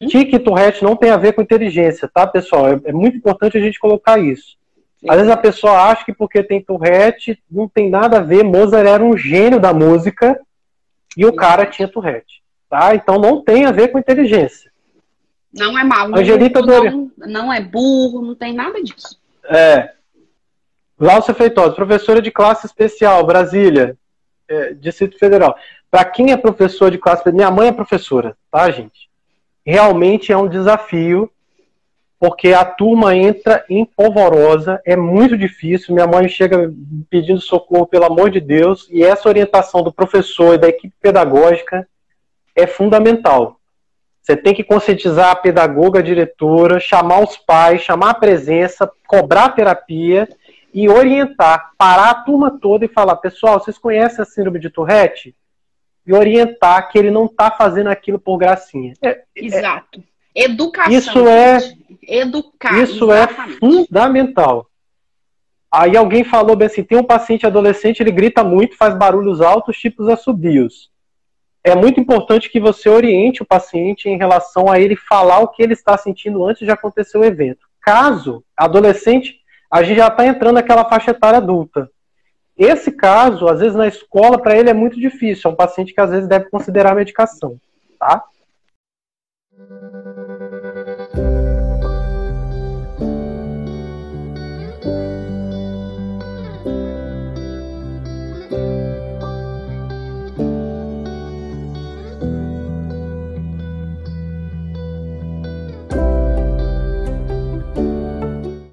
Tique 0.00 0.36
e 0.36 0.38
Tourette 0.38 0.84
não 0.84 0.94
tem 0.94 1.10
a 1.10 1.16
ver 1.16 1.32
com 1.32 1.40
inteligência, 1.40 2.08
tá, 2.12 2.26
pessoal? 2.26 2.68
É, 2.68 2.80
é 2.84 2.92
muito 2.92 3.16
importante 3.16 3.56
a 3.56 3.60
gente 3.60 3.78
colocar 3.78 4.18
isso. 4.18 4.56
Sim. 4.98 5.10
Às 5.10 5.16
vezes 5.16 5.30
a 5.30 5.36
pessoa 5.36 5.90
acha 5.90 6.04
que 6.04 6.12
porque 6.12 6.42
tem 6.42 6.62
Tourette 6.62 7.42
não 7.50 7.68
tem 7.68 7.88
nada 7.88 8.18
a 8.18 8.22
ver. 8.22 8.44
Mozart 8.44 8.86
era 8.86 9.02
um 9.02 9.16
gênio 9.16 9.58
da 9.58 9.72
música 9.72 10.38
e 11.16 11.24
o 11.24 11.34
cara 11.34 11.64
tinha 11.66 11.88
Tourette, 11.88 12.42
tá? 12.68 12.94
Então 12.94 13.18
não 13.18 13.42
tem 13.42 13.64
a 13.64 13.72
ver 13.72 13.88
com 13.88 13.98
inteligência. 13.98 14.70
Não 15.52 15.78
é 15.78 15.84
maluco, 15.84 16.18
Angelica 16.18 16.60
não, 16.60 17.10
não 17.16 17.52
é 17.52 17.62
burro, 17.62 18.20
não 18.20 18.34
tem 18.34 18.52
nada 18.52 18.82
disso. 18.82 19.18
É. 19.44 19.92
Glaucia 20.98 21.32
Feitosa, 21.32 21.74
professora 21.74 22.20
de 22.20 22.30
classe 22.30 22.66
especial, 22.66 23.24
Brasília, 23.24 23.96
é, 24.48 24.74
Distrito 24.74 25.18
Federal. 25.18 25.56
Para 25.90 26.04
quem 26.04 26.32
é 26.32 26.36
professor 26.36 26.90
de 26.90 26.98
classe, 26.98 27.30
minha 27.32 27.50
mãe 27.50 27.68
é 27.68 27.72
professora, 27.72 28.36
tá, 28.50 28.70
gente? 28.70 29.05
Realmente 29.66 30.30
é 30.30 30.36
um 30.36 30.46
desafio, 30.46 31.28
porque 32.20 32.52
a 32.52 32.64
turma 32.64 33.16
entra 33.16 33.64
em 33.68 33.84
polvorosa, 33.84 34.80
é 34.86 34.94
muito 34.94 35.36
difícil. 35.36 35.92
Minha 35.92 36.06
mãe 36.06 36.28
chega 36.28 36.72
pedindo 37.10 37.40
socorro, 37.40 37.84
pelo 37.84 38.04
amor 38.04 38.30
de 38.30 38.38
Deus, 38.38 38.88
e 38.92 39.02
essa 39.02 39.28
orientação 39.28 39.82
do 39.82 39.92
professor 39.92 40.54
e 40.54 40.58
da 40.58 40.68
equipe 40.68 40.94
pedagógica 41.00 41.86
é 42.54 42.64
fundamental. 42.64 43.60
Você 44.22 44.36
tem 44.36 44.54
que 44.54 44.62
conscientizar 44.62 45.30
a 45.30 45.36
pedagoga, 45.36 45.98
a 45.98 46.02
diretora, 46.02 46.78
chamar 46.78 47.24
os 47.24 47.36
pais, 47.36 47.82
chamar 47.82 48.10
a 48.10 48.14
presença, 48.14 48.88
cobrar 49.08 49.48
terapia 49.48 50.28
e 50.72 50.88
orientar, 50.88 51.72
parar 51.76 52.10
a 52.10 52.14
turma 52.14 52.56
toda 52.60 52.84
e 52.84 52.88
falar: 52.88 53.16
pessoal, 53.16 53.58
vocês 53.58 53.78
conhecem 53.78 54.22
a 54.22 54.24
síndrome 54.24 54.60
de 54.60 54.70
Tourette? 54.70 55.34
E 56.06 56.12
orientar 56.12 56.90
que 56.90 56.98
ele 56.98 57.10
não 57.10 57.26
está 57.26 57.50
fazendo 57.50 57.88
aquilo 57.88 58.18
por 58.18 58.38
gracinha. 58.38 58.94
É, 59.02 59.08
é 59.08 59.24
Exato. 59.34 60.02
É, 60.34 60.44
Educação. 60.44 60.92
Isso 60.92 61.28
é. 61.28 61.58
Educar. 62.02 62.78
Isso 62.82 63.12
é 63.12 63.24
exatamente. 63.24 63.56
é 63.56 63.58
fundamental. 63.58 64.70
Aí 65.72 65.96
alguém 65.96 66.22
falou 66.22 66.54
bem 66.54 66.66
assim: 66.66 66.84
tem 66.84 66.98
um 66.98 67.04
paciente 67.04 67.46
adolescente, 67.46 68.00
ele 68.00 68.12
grita 68.12 68.44
muito, 68.44 68.76
faz 68.76 68.94
barulhos 68.94 69.40
altos, 69.40 69.76
tipos 69.78 70.08
assobios 70.08 70.90
é 71.66 71.74
muito 71.74 71.98
importante 71.98 72.48
que 72.48 72.60
você 72.60 72.88
oriente 72.88 73.42
o 73.42 73.46
paciente 73.46 74.08
em 74.08 74.16
relação 74.16 74.70
a 74.70 74.78
ele 74.78 74.94
falar 74.94 75.40
o 75.40 75.48
que 75.48 75.60
ele 75.60 75.72
está 75.72 75.98
sentindo 75.98 76.44
antes 76.44 76.64
de 76.64 76.70
acontecer 76.70 77.18
o 77.18 77.24
evento. 77.24 77.66
Caso 77.80 78.44
adolescente, 78.56 79.40
a 79.68 79.82
gente 79.82 79.96
já 79.96 80.06
está 80.06 80.24
entrando 80.24 80.54
naquela 80.54 80.88
faixa 80.88 81.10
etária 81.10 81.38
adulta. 81.38 81.90
Esse 82.56 82.90
caso, 82.90 83.46
às 83.48 83.60
vezes 83.60 83.76
na 83.76 83.86
escola, 83.86 84.40
para 84.40 84.56
ele 84.56 84.70
é 84.70 84.74
muito 84.74 84.98
difícil. 84.98 85.50
É 85.50 85.52
um 85.52 85.56
paciente 85.56 85.92
que 85.92 86.00
às 86.00 86.10
vezes 86.10 86.28
deve 86.28 86.48
considerar 86.48 86.92
a 86.92 86.94
medicação, 86.94 87.60
tá? 87.98 88.24